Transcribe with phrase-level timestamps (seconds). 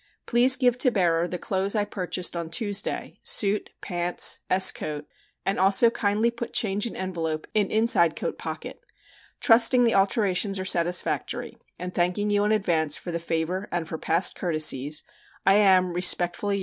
[0.25, 4.71] Please give to bearer the clothes I purchased on Tuesday suit pants S.
[4.71, 5.05] coat,
[5.45, 8.79] and also kindly put change in envelope in inside coat pocket.
[9.41, 13.99] Trusting the alterations are satisfactory, and thanking you in advance for the favor and for
[13.99, 15.03] past courtesies,
[15.45, 16.17] I am, Resp.
[16.19, 16.47] yours, GEO.
[16.49, 16.55] B.
[16.55, 16.59] LANG.